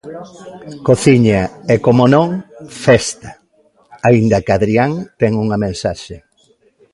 Cociña 0.87 1.41
e 1.73 1.75
como 1.85 2.03
non, 2.13 2.27
festa, 2.85 3.29
aínda 4.07 4.43
que 4.45 4.53
Adrián 4.57 4.91
ten 5.19 5.31
unha 5.43 5.57
mensaxe... 5.65 6.15